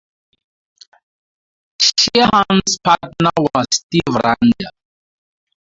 Sheahan's 1.79 2.79
partner 2.83 3.29
was 3.53 3.67
Steve 3.71 4.07
Randell. 4.15 4.71